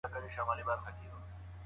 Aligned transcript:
د 0.03 0.03
کمېسیون 0.13 0.45
غونډي 0.47 0.63
چیرته 0.67 0.91
کېږي؟ 0.97 1.19